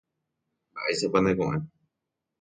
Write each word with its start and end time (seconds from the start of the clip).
Mba'éichapa 0.71 1.19
neko'ẽ. 1.23 1.57